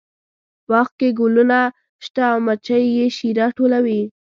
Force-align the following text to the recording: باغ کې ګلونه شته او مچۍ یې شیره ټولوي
باغ 0.69 0.87
کې 0.99 1.09
ګلونه 1.19 1.59
شته 2.05 2.23
او 2.33 2.37
مچۍ 2.47 2.83
یې 2.97 3.05
شیره 3.17 3.45
ټولوي 3.57 4.01